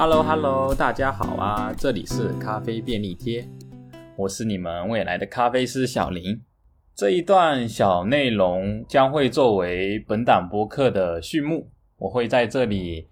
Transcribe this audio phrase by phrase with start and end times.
[0.00, 1.74] Hello Hello，大家好啊！
[1.76, 3.44] 这里是咖啡便利贴，
[4.16, 6.40] 我是你们未来的咖啡师小林。
[6.94, 13.08] 这一段小内容将会作为本档播客的序幕，我会在这里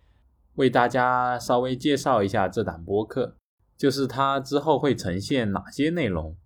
[0.54, 3.34] 为大家稍微介绍一下这档播客，
[3.76, 6.36] 就是它之后会呈现哪些内容。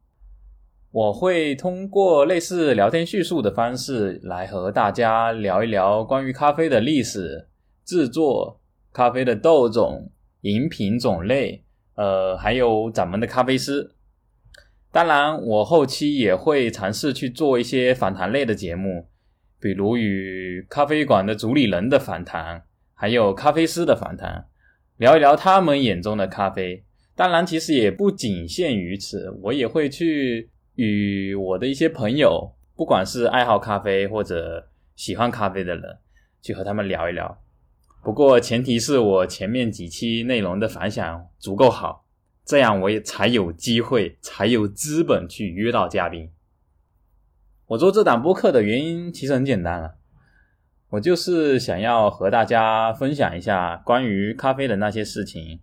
[0.91, 7.47] 我会通过类似聊天叙述的方式来和大家聊一聊关于咖啡的历史、
[7.84, 8.59] 制作、
[8.91, 10.11] 咖啡的豆种、
[10.42, 13.94] 饮品种类，呃，还有咱们的咖啡师。
[14.92, 19.08] 当然，我后期也会尝试去做一些访谈类的节目，
[19.60, 22.62] 比如与咖啡馆的主理人的访谈，
[22.94, 24.46] 还有咖啡师的访谈，
[24.96, 26.84] 聊一聊他们眼中的咖啡。
[27.14, 30.50] 当然，其实也不仅限于此，我也会去。
[30.77, 34.66] 与我的一些朋友，不管是爱好咖啡或者
[34.97, 35.98] 喜欢咖啡的人，
[36.41, 37.38] 去和他们聊一聊。
[38.03, 42.06] 不过前提是我前面几期内容的反响足够好，
[42.45, 46.31] 这样我也才有机会，才有资本去约到嘉宾。
[47.67, 49.97] 我做这档播客的原因其实很简单了，
[50.91, 55.61] 我就是想要和大家分享一下关于咖啡的那些事情，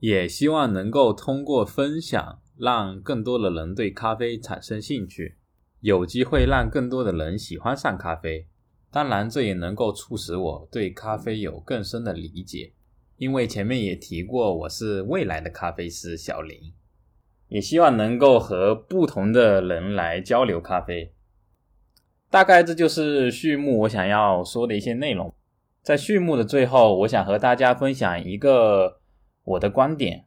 [0.00, 2.40] 也希望能够通过分享。
[2.60, 5.38] 让更多的人对咖啡产生兴趣，
[5.80, 8.48] 有机会让更多的人喜欢上咖啡。
[8.90, 12.72] 当然，这也能够促使我对咖啡有更深的理解。
[13.16, 16.72] 因为前面也提过，我是未来的咖啡师小林，
[17.48, 21.12] 也希望能够和不同的人来交流咖啡。
[22.30, 25.32] 大概这就是序幕我想要说的一些内容。
[25.82, 29.00] 在序幕的最后，我想和大家分享一个
[29.44, 30.26] 我的观点。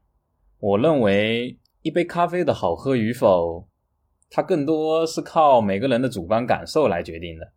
[0.59, 1.59] 我认为。
[1.83, 3.67] 一杯咖啡的好喝与否，
[4.29, 7.51] 它更多是靠每个人的主观感受来决定的。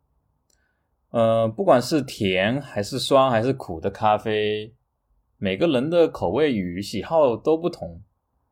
[1.16, 4.74] 呃，不管是甜还是酸还是苦的咖啡，
[5.38, 8.02] 每个人的口味与喜好都不同，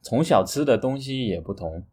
[0.00, 1.86] 从小吃的东西也不同。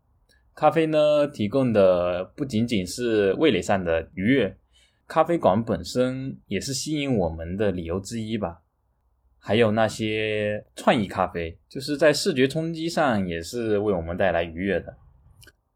[0.56, 4.56] 咖啡呢，提供的不仅仅是味蕾上的愉悦，
[5.08, 8.62] 咖啡馆本身也是吸引我们的理由之一吧。
[9.40, 14.96] 还有那些创意咖啡，就是在视觉冲击上也是为我们带来愉悦的。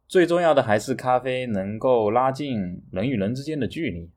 [0.08, 4.10] 最重要的还是咖啡能够拉近人与人之间的距离。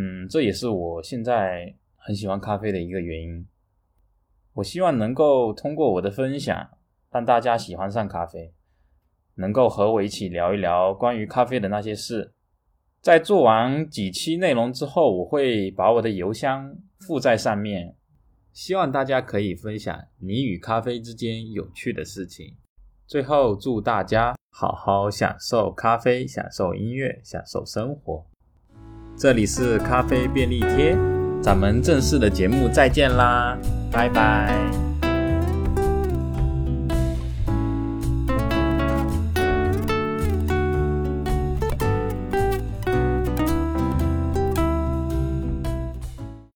[0.00, 3.44] 嗯，这也是我现在很喜欢咖啡的一个原因。
[4.54, 6.70] 我希望能够通过我的分享，
[7.10, 8.52] 让大家喜欢上咖啡，
[9.34, 12.32] 能够和我一起聊一聊关于咖啡的那些事。
[13.00, 17.96] 在做完几期内容之后，我会把我的邮箱附在上面。
[18.52, 22.54] 希望大家可以分享你与咖啡之间有趣的事情。
[23.04, 28.24] 最后，祝大家好好享受咖啡，享受音乐，享受生活。
[29.18, 30.96] 这里是咖啡便利贴，
[31.42, 33.58] 咱们正式的节目再见啦，
[33.90, 34.67] 拜拜。